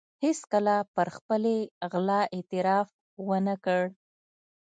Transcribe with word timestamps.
هېڅکله 0.23 0.75
پر 0.95 1.07
خپلې 1.17 1.55
غلا 1.91 2.21
اعتراف 2.35 2.87
و 3.27 3.29
نه 3.47 3.55
کړ. 3.65 3.81